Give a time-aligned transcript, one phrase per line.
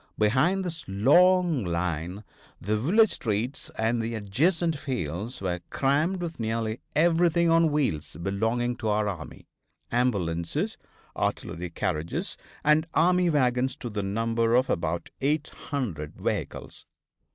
[0.17, 2.23] Behind this long line
[2.59, 8.75] the village streets and the adjacent fields were crammed with nearly everything on wheels belonging
[8.77, 9.47] to our army
[9.91, 10.75] ambulances,
[11.15, 16.87] artillery carriages and army wagons to the number of about 800 vehicles.